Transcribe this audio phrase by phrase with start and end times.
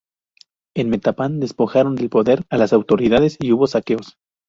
[0.75, 4.17] En Metapán despojaron del poder a las autoridades y hubo saqueos.